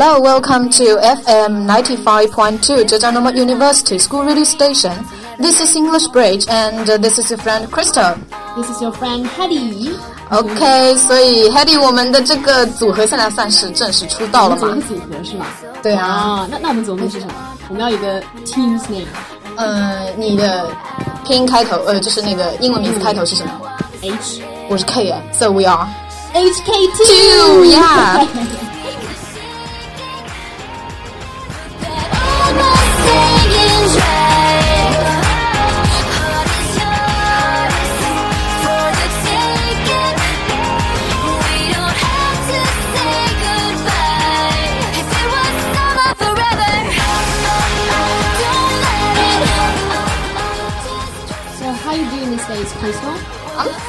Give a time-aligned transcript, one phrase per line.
[0.00, 4.96] Hello, welcome to FM 95.2 Zhejiang Normal University School Radio Station.
[5.38, 8.16] This is English Bridge, and uh, this is your friend Crystal.
[8.56, 9.92] This is your friend Hetty.
[10.32, 14.80] OK，所以 Hetty，我们的这个组合现在算是正式出道了吗我们？
[14.82, 15.46] 组个组合是吗？
[15.82, 17.34] 对啊，啊，那那我们组合是什么？
[17.68, 19.06] 我们要有一个 team's name
[19.56, 20.66] 呃，你的
[21.24, 23.52] 拼音开头，呃，就是那个英文名字开头是什么？
[24.02, 25.86] H 我是 K 哎，So we are
[26.32, 26.60] H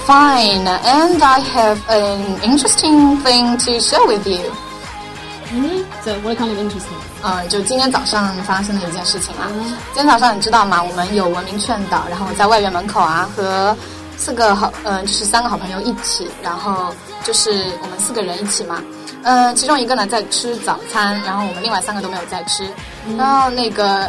[0.05, 4.43] fine, and I have an interesting thing to share with you.
[5.51, 5.83] Mm-hmm.
[6.03, 6.97] So what kind of interesting?
[7.23, 9.49] 呃，就今天早上发生的一件事情啊。
[9.93, 10.83] 今天早上你知道吗？
[10.83, 13.75] 我们有文明劝导，然后在外院门口啊，和
[14.17, 18.81] 四个好，呃，就是三个好朋友一起，然后就是我们四个人一起嘛。
[19.23, 22.69] 呃，其中一个呢在吃早餐，然后我们另外三个都没有在吃。
[23.17, 24.05] 然后那个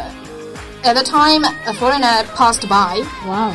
[0.83, 3.53] at the time a foreigner passed by， Wow.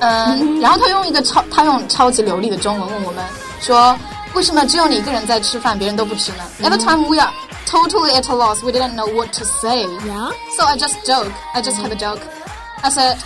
[0.00, 3.24] 嗯，然后他用一个超他用超级流利的中文问我们
[3.60, 3.96] 说，
[4.34, 6.44] 为什么只有你一个人在吃饭，别人都不吃呢？
[6.62, 7.30] At the time we are
[7.66, 8.62] totally at a loss.
[8.64, 9.84] We didn't know what to say.
[10.04, 10.32] Yeah.
[10.56, 11.30] So I just joke.
[11.54, 12.20] I just have a joke.
[12.82, 13.16] I said,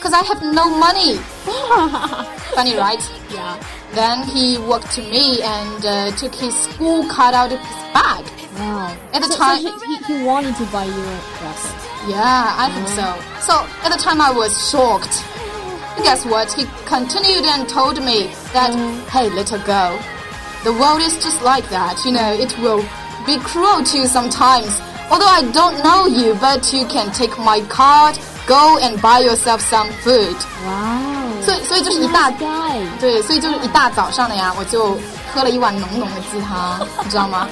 [0.00, 1.18] "Cause I have no money."
[2.54, 3.02] Funny, right?
[3.30, 3.56] Yeah.
[3.94, 8.24] Then he walked to me and uh, took his school card out of his bag.
[8.58, 8.92] Wow.
[9.12, 11.74] At the so, time- so he, he, he wanted to buy you a dress.
[12.06, 13.14] Yeah, I think so.
[13.40, 15.24] So at the time I was shocked.
[15.96, 16.52] But guess what?
[16.52, 18.72] He continued and told me that,
[19.10, 19.98] hey, little girl,
[20.64, 22.04] the world is just like that.
[22.04, 22.84] You know, it will
[23.26, 24.80] be cruel to you sometimes.
[25.10, 29.60] Although I don't know you, but you can take my card, go and buy yourself
[29.60, 30.36] some food.
[30.64, 31.42] Wow.
[31.42, 33.00] 所以，所以就是一大 nice guy.
[33.00, 34.96] 对，所以就是一大早上的呀，我就
[35.34, 37.48] 喝了一碗浓浓的鸡汤，你知道吗？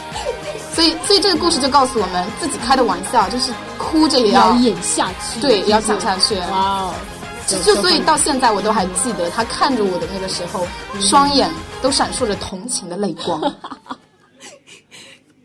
[0.73, 5.41] 所以，所以这个故事就告诉我们，自己开的玩笑就是哭着也要要演下去。
[5.41, 6.37] 对，要讲下去。
[6.53, 6.95] 哇哦。
[7.47, 10.67] 就就所以到现在我都还记得他看着我的那个时候，
[11.01, 11.51] 双眼
[11.83, 13.41] 都闪烁着同情的泪光。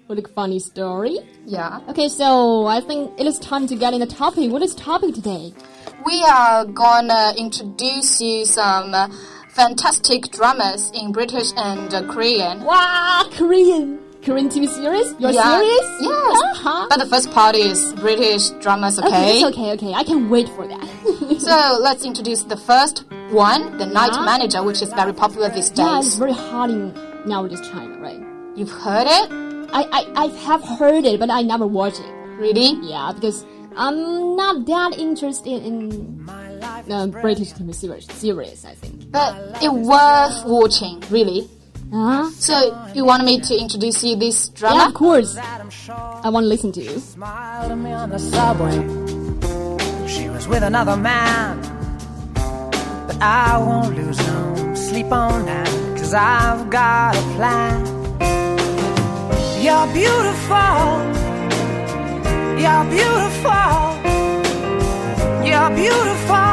[0.07, 1.19] What a funny story.
[1.47, 4.51] yeah, Okay, so I think it is time to get in the topic.
[4.51, 5.51] What is topic today?
[6.05, 9.07] we are gonna introduce you some uh,
[9.49, 12.63] fantastic dramas in British and uh, Korean.
[12.63, 13.97] Wow, Korean.
[14.24, 15.14] Korean TV series?
[15.18, 15.56] You're Yeah.
[15.58, 15.86] serious?
[16.00, 16.40] Yes.
[16.52, 16.86] Uh-huh.
[16.90, 19.36] But the first part is British dramas, Okay, okay?
[19.40, 19.92] it's okay, okay.
[19.94, 20.86] I can wait for that.
[21.40, 24.24] So let's introduce the first one, The Night Yeah.
[24.26, 26.16] Manager, which is very popular these yeah, it's days.
[26.18, 26.92] very hot in
[27.24, 28.20] nowadays China, right?
[28.56, 29.26] You've heard it?
[29.72, 32.12] I, I, I have heard it, but I never watched it.
[32.38, 32.76] Really?
[32.82, 39.10] Yeah, because I'm not that interested in uh, British TV series, series, I think.
[39.10, 41.48] But it's worth watching, really.
[41.92, 42.30] Huh?
[42.30, 42.54] So
[42.94, 44.76] you want me to introduce you this drama?
[44.76, 45.36] Yeah, of course.
[45.36, 46.98] I want to listen to you.
[46.98, 48.78] smiled at me on the subway.
[50.06, 51.60] She was with another man.
[52.34, 55.68] But I won't lose no sleep on that,
[55.98, 57.86] cause I've got a plan.
[59.60, 60.94] You're beautiful.
[62.62, 63.98] You're beautiful.
[65.44, 66.49] You're beautiful.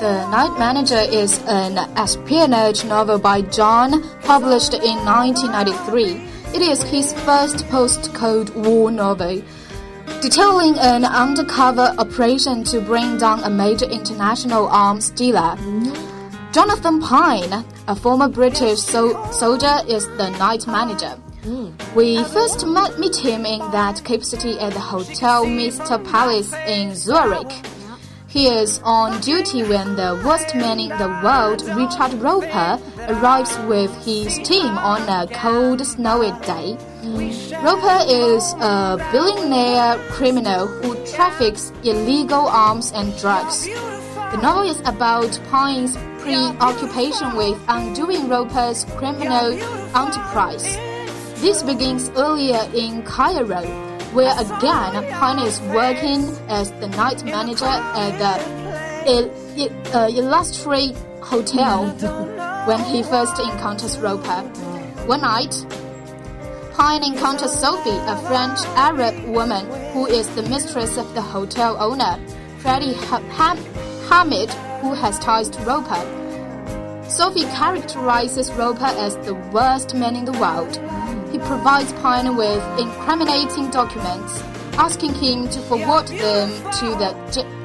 [0.00, 6.22] The Night Manager is an espionage novel by John, published in 1993.
[6.54, 9.42] It is his first post-Cold War novel,
[10.20, 15.56] detailing an undercover operation to bring down a major international arms dealer.
[16.52, 21.18] Jonathan Pine, a former British so- soldier, is the night manager.
[21.94, 26.94] We first met, meet him in that Cape City at the Hotel Meister Palace in
[26.94, 27.52] Zurich.
[28.28, 33.90] He is on duty when the worst man in the world, Richard Roper, arrives with
[34.04, 36.76] his team on a cold, snowy day.
[37.62, 43.66] Roper is a billionaire criminal who traffics illegal arms and drugs.
[43.66, 49.52] The novel is about Pine's preoccupation with undoing Roper's criminal
[49.96, 50.76] enterprise.
[51.40, 53.62] This begins earlier in Cairo,
[54.12, 58.34] where again Pine is working as the night manager at the
[59.06, 61.86] Il- uh, Illustrate Hotel
[62.66, 64.42] when he first encounters Roper.
[65.06, 65.54] One night,
[66.74, 71.76] Pine encounters Sophie, a French Arab woman who who is the mistress of the hotel
[71.80, 72.18] owner,
[72.58, 73.58] Freddie Ham
[74.08, 74.50] Hamid,
[74.80, 76.02] who has ties to Roper.
[77.08, 80.78] Sophie characterizes Roper as the worst man in the world.
[81.32, 84.42] He provides Pine with incriminating documents,
[84.78, 86.48] asking him to forward them
[86.80, 87.14] to the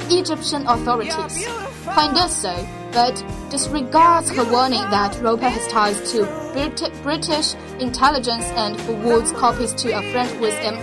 [0.09, 1.47] Egyptian authorities.
[1.85, 2.53] Pine does so,
[2.91, 9.73] but disregards her warning that Roper has ties to Brit British intelligence and forwards copies
[9.75, 10.75] to a friend with M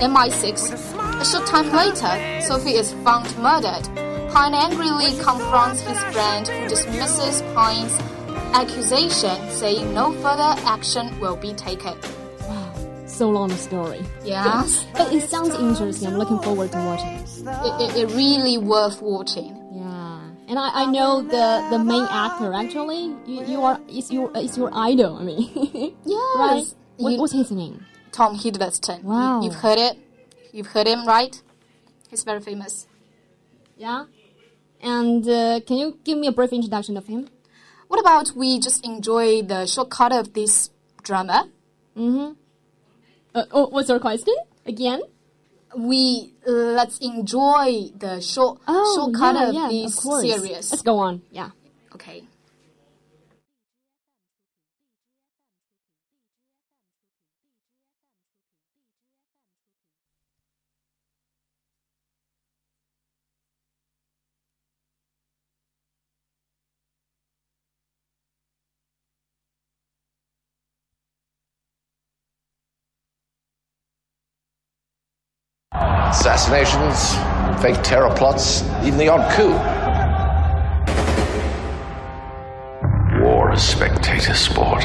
[0.00, 1.20] MI6.
[1.20, 3.84] A short time later, Sophie is found murdered.
[4.32, 7.94] Pine angrily confronts his friend, who dismisses Pine's
[8.54, 11.94] accusation, saying no further action will be taken.
[12.48, 12.72] Wow,
[13.06, 14.00] so long a story.
[14.24, 14.64] Yeah.
[14.94, 16.08] but it sounds interesting.
[16.08, 17.28] I'm looking forward to watching it.
[17.46, 19.52] It, it, it really worth watching.
[19.74, 23.14] Yeah, and I, I know the the main actor actually.
[23.26, 25.16] You, you are is your is your idol.
[25.16, 25.50] I mean.
[26.04, 26.36] yes.
[26.38, 26.64] Right.
[26.96, 27.84] What, You- what's his name?
[28.12, 29.02] Tom Hiddleston.
[29.02, 29.42] You- Wow.
[29.42, 29.98] You've heard it.
[30.52, 31.34] You've heard him, right?
[32.08, 32.86] He's very famous.
[33.76, 34.04] Yeah.
[34.80, 37.26] And uh, can you give me a brief introduction of him?
[37.94, 40.70] What about we just enjoy the shortcut of this
[41.04, 41.48] drama?
[41.96, 44.34] Uh, oh, what's your question
[44.66, 45.00] again?
[45.78, 50.72] We uh, let's enjoy the short shortcut Oh, yeah, of yeah, this of series.
[50.72, 51.22] Let's go on.
[51.30, 51.50] Yeah.
[51.94, 52.24] Okay.
[76.16, 77.16] Assassinations,
[77.60, 79.52] fake terror plots, even the odd coup.
[83.20, 84.84] War is spectator sport.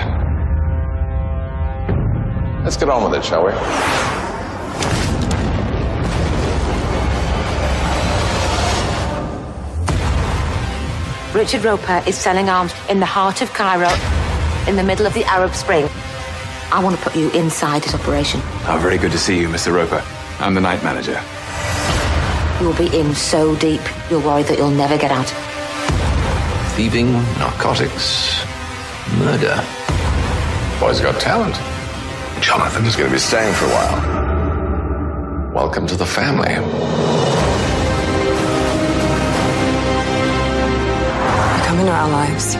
[2.63, 3.51] Let's get on with it, shall we?
[11.39, 13.87] Richard Roper is selling arms in the heart of Cairo,
[14.67, 15.87] in the middle of the Arab Spring.
[16.71, 18.41] I want to put you inside his operation.
[18.67, 19.71] Oh, very good to see you, Mr.
[19.71, 20.03] Roper.
[20.41, 21.21] I'm the night manager.
[22.61, 25.27] You'll be in so deep, you'll worry that you'll never get out.
[26.75, 28.45] Thieving, narcotics,
[29.17, 29.61] murder.
[30.79, 31.55] Boy's got talent.
[32.41, 35.51] Jonathan is going to be staying for a while.
[35.53, 36.53] Welcome to the family.
[36.53, 36.61] You
[41.65, 42.55] come into our lives.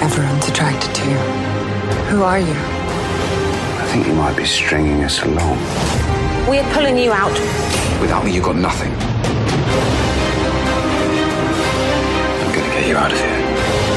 [0.00, 1.16] Everyone's attracted to you.
[2.10, 2.73] Who are you?
[3.94, 5.56] Think you might be stringing us along.
[6.50, 7.30] We're pulling you out.
[8.00, 8.90] Without me, you've got nothing.
[12.42, 13.40] I'm gonna get you out of here.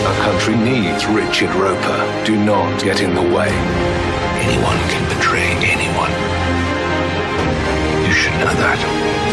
[0.06, 2.24] Our country needs Richard Roper.
[2.28, 3.50] Do not get in the way.
[4.46, 6.12] Anyone can betray anyone.
[8.06, 9.27] You should know that.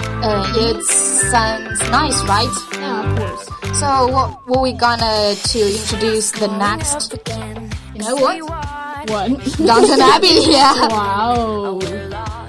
[0.00, 2.48] Uh, it sounds nice, right?
[2.74, 3.78] Yeah, of course.
[3.80, 7.12] So what what we gonna to introduce the next?
[7.94, 8.38] You know what?
[9.10, 9.28] What?
[9.58, 10.28] Downton Abbey.
[10.46, 10.86] Yeah.
[10.88, 11.78] wow.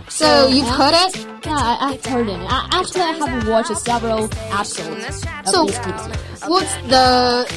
[0.09, 1.25] So you've heard it?
[1.45, 2.39] Yeah, I, I've heard it.
[2.39, 5.65] I, actually, I have watched several episodes So-
[6.45, 7.47] What's the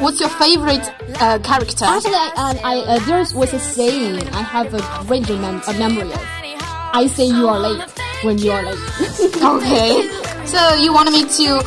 [0.00, 0.82] what's your favorite
[1.20, 1.84] uh, character?
[1.84, 5.78] Actually, I, I, I uh, there was a saying I have a great remem- a
[5.78, 6.20] memory of.
[6.92, 7.78] I say you are late
[8.22, 8.78] when you are late.
[9.42, 10.08] Okay.
[10.44, 11.60] So you want me to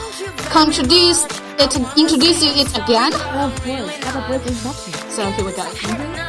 [0.55, 1.25] introduce
[1.59, 3.13] it, uh, introduce you it again?
[3.13, 4.93] of course, have a introduction.
[5.09, 6.19] So here we go.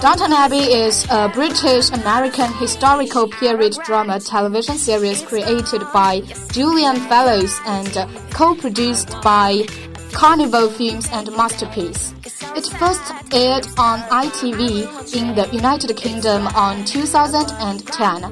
[0.00, 7.60] Downton Abbey is a British American historical period drama television series created by Julian Fellowes
[7.66, 9.66] and uh, co produced by
[10.12, 12.12] Carnival Films and Masterpiece.
[12.56, 13.02] It first
[13.32, 18.24] aired on ITV in the United Kingdom on 2010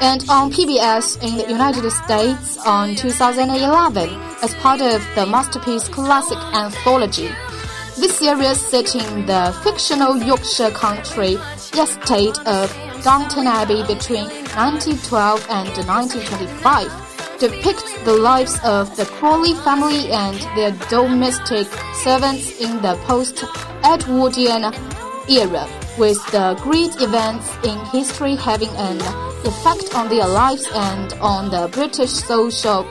[0.00, 4.08] and on PBS in the United States on 2011
[4.42, 7.30] as part of the Masterpiece Classic Anthology.
[7.96, 11.38] This series set in the fictional Yorkshire country
[11.78, 12.70] estate of
[13.02, 17.03] Downton Abbey between 1912 and 1925
[17.48, 24.72] depicts the lives of the Crawley family and their domestic servants in the post-Edwardian
[25.28, 28.96] era, with the great events in history having an
[29.44, 32.86] effect on their lives and on the British social.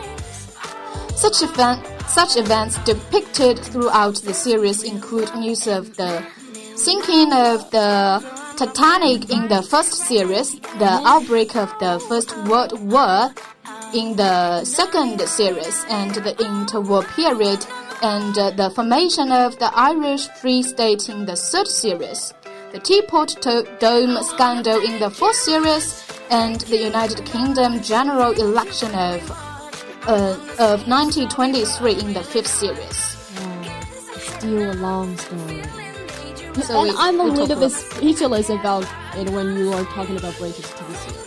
[1.15, 6.21] Such events Such events depicted throughout the series include news of the
[6.75, 8.21] sinking of the
[8.57, 13.33] Titanic in the first series, the outbreak of the First World War
[13.93, 17.65] in the second series, and the interwar period,
[18.01, 22.33] and uh, the formation of the Irish Free State in the third series,
[22.71, 23.35] the Teapot
[23.79, 29.31] Dome scandal in the fourth series, and the United Kingdom general election of
[30.07, 32.97] uh, of 1923 in the fifth series.
[34.37, 35.61] Still a long story.
[36.63, 38.85] So and we- I'm a little bit speechless about
[39.15, 41.22] it when you are talking about British TV series.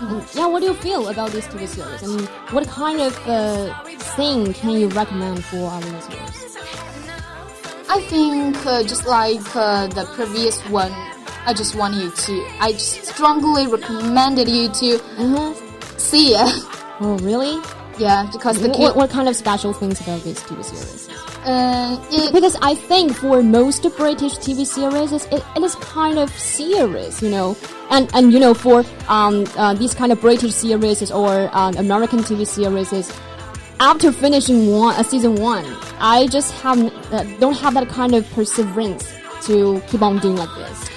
[0.00, 2.02] And yeah, what do you feel about this TV series?
[2.02, 3.84] I mean, what kind of uh,
[4.16, 6.56] thing can you recommend for our listeners?
[7.88, 10.92] I think uh, just like uh, the previous one,
[11.46, 12.46] I just want you to.
[12.60, 14.98] I just strongly recommended you to
[15.98, 16.64] see it.
[17.00, 17.60] Oh, really?
[17.98, 21.08] Yeah, because the What, what kind of special things about this TV series?
[21.46, 26.30] uh, it, Because I think for most British TV series, it, it is kind of
[26.30, 27.56] serious, you know.
[27.90, 32.20] And and you know, for um uh, these kind of British series or um, American
[32.20, 33.12] TV series,
[33.80, 35.64] after finishing one uh, season one,
[36.00, 36.78] I just have
[37.12, 39.12] uh, don't have that kind of perseverance
[39.46, 40.93] to keep on doing like this.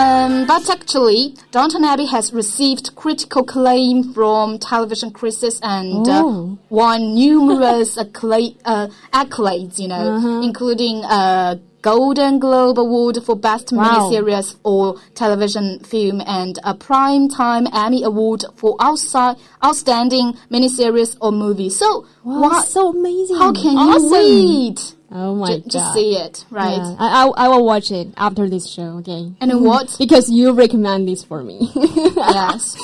[0.00, 6.22] Um, but actually, Downton Abbey has received critical acclaim from television critics and uh,
[6.70, 9.78] won numerous accla- uh, accolades.
[9.78, 10.40] You know, Uh-huh.
[10.48, 13.84] including a Golden Globe Award for Best Wow.
[14.10, 21.70] Miniseries or Television Film and a Primetime Emmy Award for outside, Outstanding Miniseries or Movie.
[21.70, 22.66] So, Wow, what?
[22.68, 23.36] so amazing!
[23.38, 24.04] How can Awesome.
[24.04, 24.94] you wait?
[25.12, 25.70] Oh my Ju- god!
[25.70, 26.76] Just see it, right?
[26.76, 28.98] Yeah, I, I I will watch it after this show.
[28.98, 29.32] Okay.
[29.40, 29.96] And what?
[29.98, 31.70] Because you recommend this for me.
[31.74, 32.76] yes.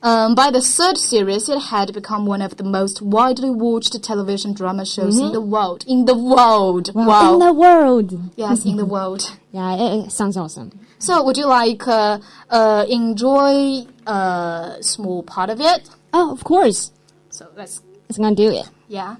[0.00, 4.52] Um, by the third series, it had become one of the most widely watched television
[4.54, 5.84] drama shows in the world.
[5.88, 6.94] In the world!
[6.94, 7.04] Wow.
[7.04, 7.32] Mm-hmm.
[7.34, 8.32] In the world.
[8.36, 9.22] yes, in the world.
[9.50, 10.70] Yeah, it, it sounds awesome.
[10.98, 12.18] So, would you like uh,
[12.50, 15.88] uh, enjoy a small part of it?
[16.12, 16.92] Oh, of course.
[17.30, 18.68] So let's It's gonna do it.
[18.88, 19.16] yeah.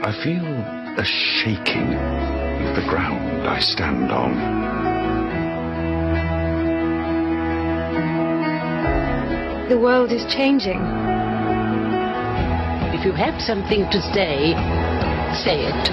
[0.00, 0.48] I feel
[0.96, 4.32] a shaking of the ground I stand on.
[9.68, 10.80] The world is changing.
[12.96, 14.56] If you have something to say,
[15.36, 15.84] say it.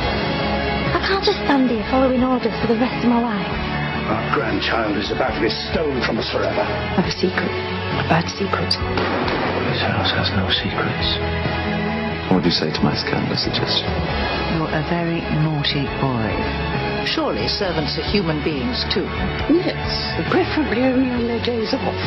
[0.95, 3.59] I can't just stand here following orders for the rest of my life.
[4.07, 6.63] Our grandchild is about to be stolen from us forever.
[6.63, 7.51] I have a secret.
[7.51, 8.71] A bad secret.
[8.71, 12.06] This house has no secrets.
[12.29, 13.87] What do you say to my scandalous suggestion?
[14.59, 16.31] You're a very naughty boy.
[17.07, 19.07] Surely servants are human beings too.
[19.47, 19.87] Yes,
[20.29, 22.03] preferably only on their days off.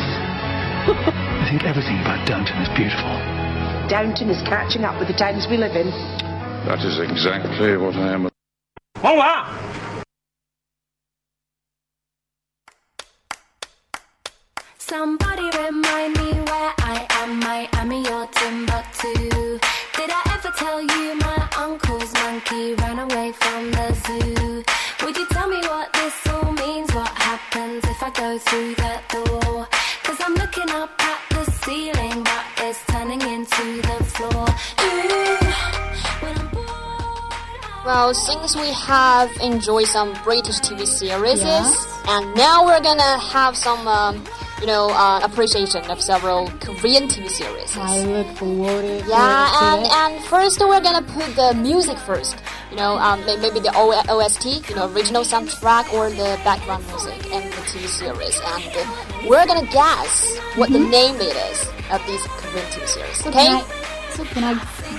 [0.85, 3.09] I think everything about Downton is beautiful.
[3.89, 5.89] Downton is catching up with the times we live in.
[6.69, 8.29] That is exactly what I am.
[14.77, 17.39] Somebody remind me where I am.
[17.39, 19.30] Miami or Timbuktu.
[20.61, 24.63] Did I ever tell you my uncle's monkey ran away from the zoo?
[25.03, 26.93] Would you tell me what this all means?
[26.93, 29.67] What happens if I go through that door?
[30.03, 34.45] Cause I'm looking up at the ceiling, but it's turning into the floor.
[34.81, 35.37] Ooh,
[36.21, 37.85] when I'm bored.
[37.85, 41.87] Well, since we have enjoyed some British TV series, Yes.
[42.07, 44.23] and now we're gonna have some, um,
[44.61, 47.75] you know, uh, appreciation of several Korean TV series.
[47.75, 52.37] I look forward to Yeah, and, and first we're gonna put the music first.
[52.69, 57.17] You know, um, maybe the O- OST, you know, original soundtrack or the background music
[57.33, 61.59] in the TV series, and uh, we're gonna guess what the name it is
[61.91, 63.19] of these Korean TV series.
[63.27, 63.45] Okay?
[63.49, 64.53] Can I, so can I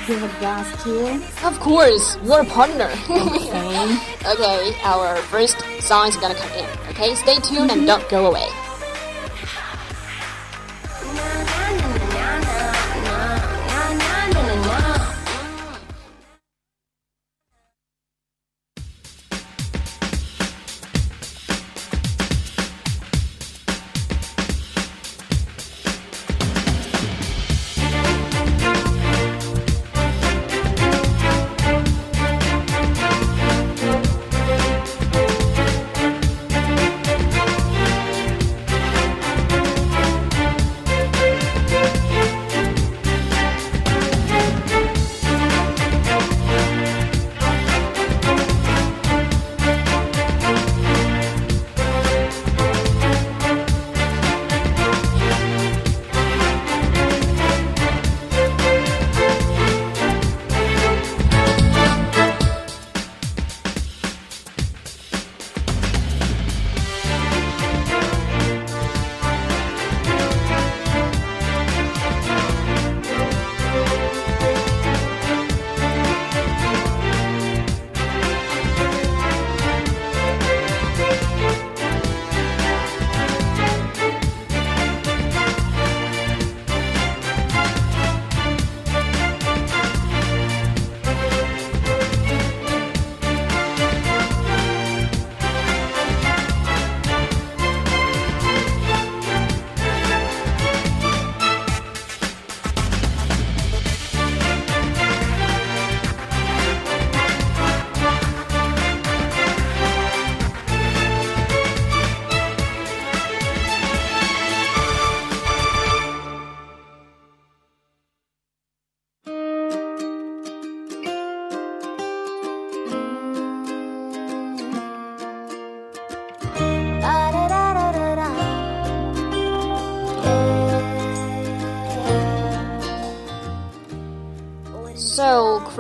[0.07, 1.23] give a guess too?
[1.47, 2.91] Of course, your partner.
[3.09, 6.69] okay, our first song is gonna come in.
[6.91, 8.49] Okay, stay tuned and don't go away.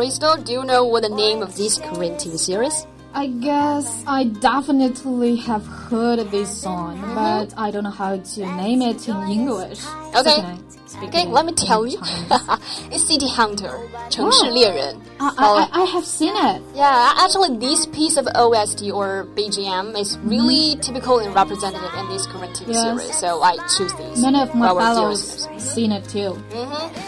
[0.01, 2.85] Crystal, do you know what the name of this Korean TV series?
[3.13, 8.81] I guess I definitely have heard this song, but I don't know how to name
[8.83, 9.79] it in English.
[9.79, 10.35] So Okay.
[10.35, 11.97] can I speak Okay, it let me in tell you.
[11.97, 12.91] Chinese?
[12.91, 13.79] it's City Hunter,
[14.11, 14.95] 城市猎人.
[15.19, 16.61] I, I, I have seen it.
[16.75, 22.27] Yeah, actually, this piece of OST or BGM is really typical and representative in this
[22.27, 22.83] Korean TV Yes.
[22.83, 24.21] series, so I choose these.
[24.21, 25.63] Many of my for our fellows listeners.
[25.63, 26.37] seen it too.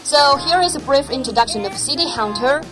[0.04, 2.63] So here is a brief introduction of City Hunter.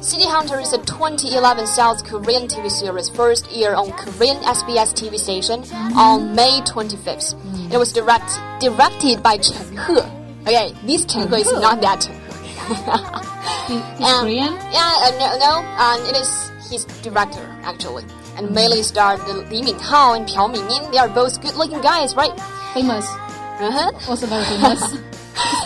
[0.00, 5.18] City Hunter is a 2011 South Korean TV series first aired on Korean SBS TV
[5.18, 5.60] station
[5.94, 7.36] on May 25th.
[7.72, 10.00] It was direct, directed by Chen He.
[10.48, 12.16] Okay, this Chen He is not that Chen
[13.68, 13.76] He.
[14.02, 14.52] Um, Korean.
[14.72, 18.04] Yeah, uh, no, no um, it is his director actually.
[18.36, 20.90] And mainly starred Lee Min Hao and Piao Mingmin.
[20.92, 22.32] They are both good-looking guys, right?
[22.72, 23.04] Famous.
[23.06, 23.92] Uh-huh.
[24.08, 24.96] Also very famous.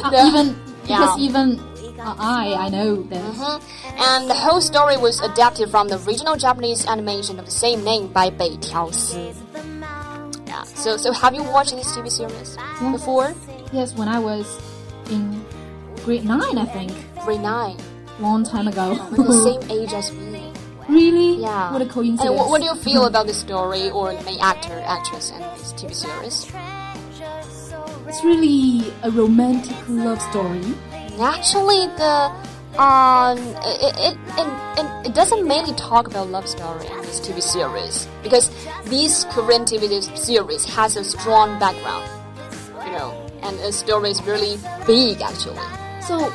[0.05, 1.25] Uh, even because Yeah.
[1.27, 1.59] even
[2.05, 3.19] Uh-uh, I I know this.
[3.19, 4.01] Mm-hmm.
[4.01, 8.09] And the whole story was adapted from the original Japanese animation of the same name
[8.13, 9.35] by Bei Tiaosi.
[10.47, 10.63] Yeah.
[10.65, 12.57] So, so have you watched this TV series
[12.93, 13.35] before?
[13.73, 14.47] Yes, when I was
[15.11, 15.45] in
[16.05, 16.93] grade nine, I think,
[17.25, 17.77] Grade nine.
[18.21, 18.95] long time ago.
[19.11, 20.53] The same age as me.
[20.89, 21.41] really?
[21.43, 21.73] Yeah.
[21.73, 22.29] What a coincidence.
[22.29, 25.43] And what, what do you feel about the story or the main actor, actress, and
[25.59, 26.47] this TV series?
[28.07, 30.63] It's really a romantic love story.
[31.21, 32.33] Actually, the
[32.79, 34.49] um, it, it, it,
[34.79, 38.51] it, it doesn't mainly talk about love story in this TV series because
[38.87, 42.11] this Korean TV series has a strong background,
[42.85, 45.63] you know, and the story is really big actually.
[46.03, 46.33] So,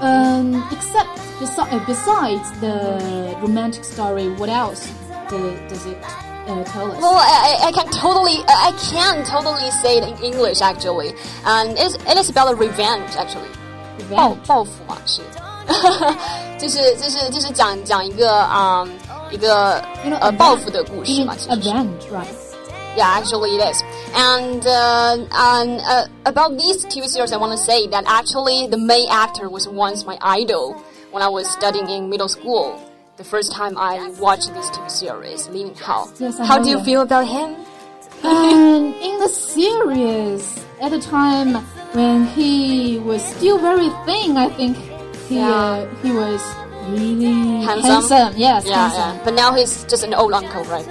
[0.00, 1.08] um, except
[1.40, 4.86] besi- uh, besides the romantic story, what else
[5.30, 7.00] do, does it uh, tell us?
[7.00, 11.14] Well, I, I I can totally, I can totally say it in English actually,
[11.46, 13.48] and it's, it is about revenge actually.
[14.15, 14.35] 报 Revenge.
[14.47, 15.21] 报复嘛是，
[16.59, 18.89] 就是就是就是讲讲一个啊、嗯
[19.31, 21.69] 一个 You know, 呃 avenge- 报复的故 You 事 mean 嘛，其实是。
[21.69, 22.27] avenge, right?
[22.95, 23.81] Yeah, actually it is.
[24.13, 28.77] And uh, and uh, about this TV series, I want to say that actually the
[28.77, 30.75] main actor was once my idol
[31.11, 32.79] when I was studying in middle school.
[33.17, 36.07] The first time I watched this TV series, Lee Min Hao.
[36.19, 36.85] Yes, I How know do you him.
[36.85, 37.55] feel about him?
[38.24, 40.42] And in the series,
[40.80, 41.54] at the time
[41.92, 44.76] when he was still very thin, I think
[45.28, 45.50] he Yeah.
[45.50, 46.42] uh, he was
[46.90, 48.32] really Handsome?
[48.36, 49.16] Yes, Yeah, handsome.
[49.16, 49.24] yeah.
[49.24, 50.86] But now he's just an old uncle, right?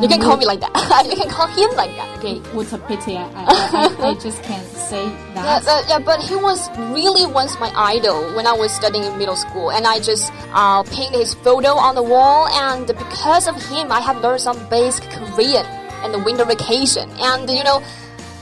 [0.00, 0.70] You can call me like that.
[1.10, 2.08] you can call him like that.
[2.18, 2.38] Okay.
[2.54, 3.16] What a pity!
[3.16, 5.02] I, I, I, I just can't say
[5.34, 5.64] Yeah, that.
[5.66, 9.36] but, yeah, but he was really once my idol when I was studying in middle
[9.36, 13.90] school, and I just uh, painted his photo on the wall, and because of him,
[13.92, 15.66] I have learned some basic Korean
[16.04, 17.82] in the winter vacation, and you know.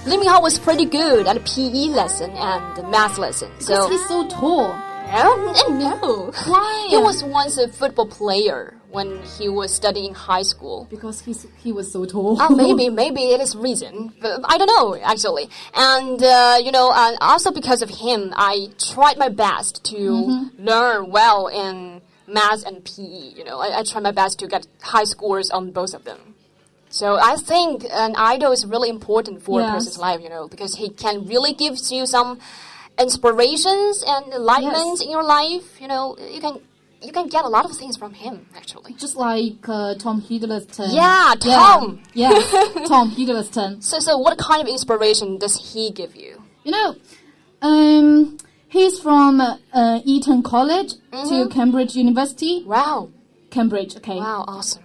[0.06, 3.50] Lee Min Hao was pretty good at PE lesson and math lesson.
[3.58, 4.68] Because So he's so tall.
[5.12, 6.32] no, no.
[6.46, 6.86] Why?
[6.88, 10.86] He was once a football player when he was studying high school.
[10.88, 12.40] Because he's he was so tall.
[12.40, 15.50] Uh, maybe, maybe it is reason, but I don't know actually.
[15.74, 20.64] And uh, you know, and also because of him, I tried my best to Mm-hmm.
[20.64, 23.34] learn well in math and PE.
[23.36, 26.27] You know, I, I tried my best to get high scores on both of them.
[26.90, 30.20] So I think an idol is really important for a person's life.
[30.22, 32.38] You know, because he can really give you some
[32.98, 35.80] inspirations and enlightenment in your life.
[35.80, 36.60] You know, you can
[37.02, 38.94] you can get a lot of things from him actually.
[38.94, 40.88] Just like uh, Tom Hiddleston.
[40.90, 42.02] Yeah, Tom.
[42.12, 43.82] Yeah, yes, Tom Hiddleston.
[43.82, 46.42] So, so what kind of inspiration does he give you?
[46.64, 46.96] You know,
[47.62, 52.64] um, he's from uh, Eton College to Cambridge University.
[52.64, 53.10] Wow,
[53.50, 54.16] Cambridge, okay.
[54.16, 54.82] wow, awesome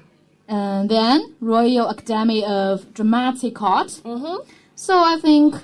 [0.48, 4.00] And then Royal Academy of Dramatic Art.
[4.02, 4.37] Mm-hmm.
[4.74, 5.54] So I think,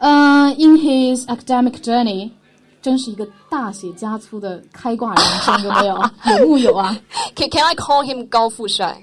[0.00, 2.32] uh, in his academic journey,
[2.82, 6.10] 真是一个大写加粗的开挂人生，有没有？
[6.38, 6.96] 有木有啊
[7.34, 8.96] Can, can I call him Gao Fushai?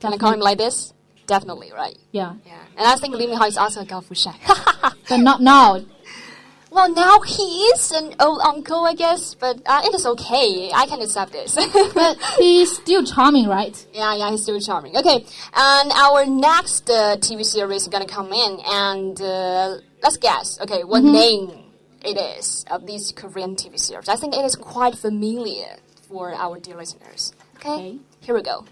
[0.00, 0.92] Can I call him like this?
[1.26, 1.96] Definitely, right?
[2.12, 2.54] Yeah, Yeah.
[2.78, 4.34] And I think Li Minhao is also a Gao Fushai.
[5.08, 5.80] but not now.
[6.71, 10.71] well, now he is an old uncle, I guess, but uh, it is okay.
[10.73, 11.55] I can accept this.
[11.93, 13.75] But he's still charming, right?
[13.93, 14.95] Yeah, yeah, he's still charming.
[14.97, 20.59] Okay, and our next uh, TV series is gonna come in, and uh, let's guess.
[20.61, 21.51] Okay, what name
[22.03, 24.07] it is of this Korean TV series?
[24.09, 25.75] I think it is quite familiar
[26.07, 27.33] for our dear listeners.
[27.57, 27.97] Okay, Okay.
[28.21, 28.65] here we go.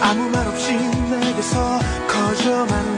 [0.00, 0.72] 아무 말 없이
[1.10, 2.93] 내게서 거저만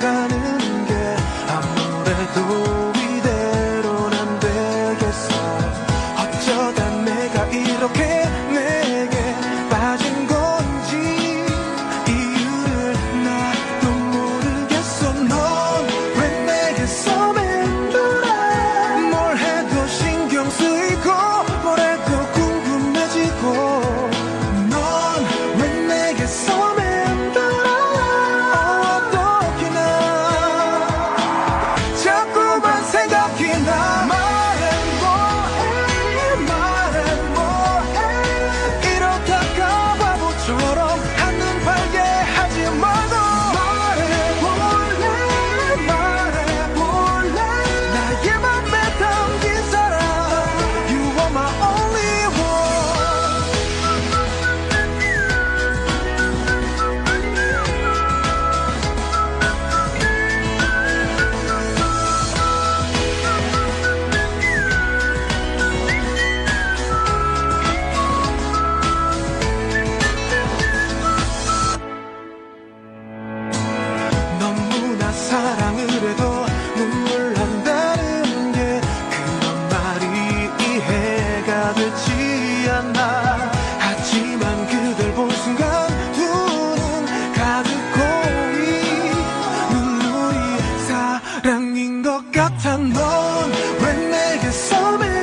[92.79, 95.16] 넌왜 내게서 맴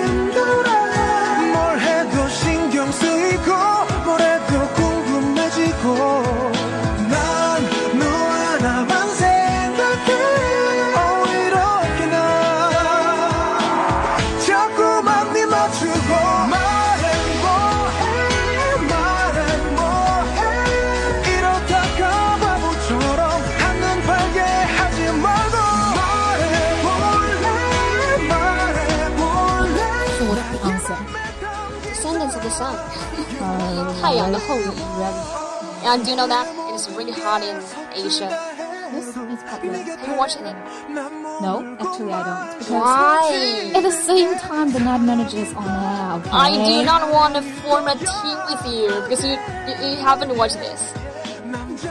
[35.94, 37.54] And do you know that it is really hot in
[37.94, 38.26] Asia?
[38.26, 39.78] Yes, it's popular.
[39.78, 40.58] Have you watched it?
[40.90, 42.58] No, actually I don't.
[42.58, 43.72] Because Why?
[43.78, 46.18] At the same time, the night manager is on air.
[46.18, 46.30] Okay?
[46.34, 49.38] I do not want to form a team with you because you
[49.70, 50.82] you, you haven't watched this.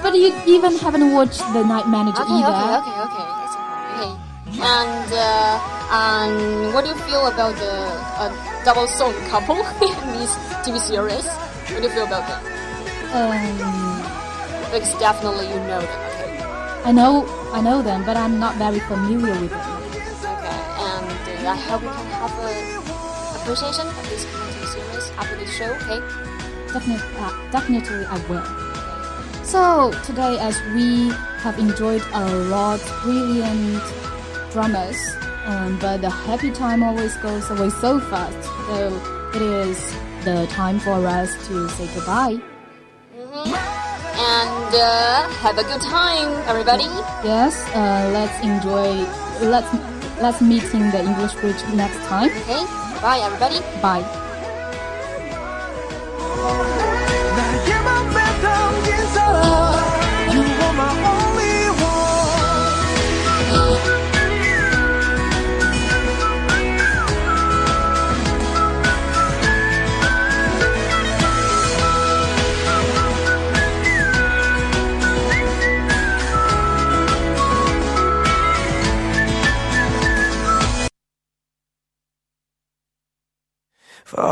[0.03, 2.59] But you even haven't watched the night manager Okay, either.
[2.83, 4.11] okay, okay, okay.
[4.51, 4.67] Okay.
[4.67, 7.75] And uh, um, what do you feel about the
[8.19, 10.35] uh, double song couple in this
[10.67, 11.27] TV series?
[11.71, 12.43] What do you feel about that?
[13.13, 13.92] Um,
[14.73, 16.01] Because definitely you know them.
[16.17, 16.41] Okay.
[16.85, 19.83] I know, I know them, but I'm not very familiar with them.
[19.93, 20.57] Okay.
[20.81, 25.53] And uh, I hope you can have a appreciation of this TV series after this
[25.55, 25.71] show.
[25.85, 26.01] Okay.
[26.73, 29.45] Definitely, uh, definitely I will.
[29.45, 31.11] So today, as we
[31.45, 33.83] have enjoyed a lot brilliant
[34.53, 34.97] dramas,
[35.45, 38.43] um, but the happy time always goes away so fast.
[38.69, 39.93] So it is
[40.25, 42.41] the time for us to say goodbye.
[44.23, 46.87] And uh, have a good time, everybody.
[47.27, 49.03] Yes, uh, let's enjoy.
[49.43, 49.67] Let's
[50.23, 52.31] let's meet in the English bridge next time.
[52.31, 52.63] Okay.
[53.03, 53.59] Bye, everybody.
[53.83, 54.22] Bye.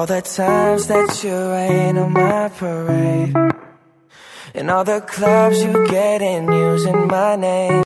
[0.01, 3.37] All the times that you rain on my parade
[4.55, 7.71] And all the clubs you get in using my name